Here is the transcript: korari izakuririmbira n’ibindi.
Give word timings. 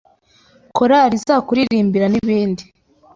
korari 0.77 1.15
izakuririmbira 1.19 2.05
n’ibindi. 2.09 2.63